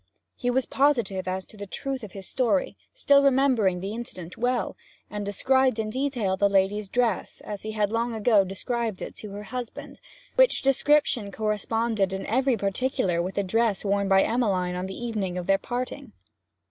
[0.35, 4.75] He was positive as to the truth of his story, still remembering the incident well,
[5.11, 9.15] and he described in detail the lady's dress, as he had long ago described it
[9.17, 9.99] to her husband,
[10.37, 15.37] which description corresponded in every particular with the dress worn by Emmeline on the evening
[15.37, 16.13] of their parting.